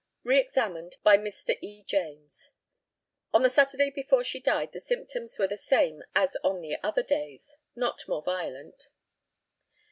[0.23, 1.55] Re examined by Mr.
[1.61, 1.83] E.
[1.83, 2.53] JAMES:
[3.33, 7.03] On the Saturday before she died the symptoms were the same as on the other
[7.03, 8.87] days not more violent.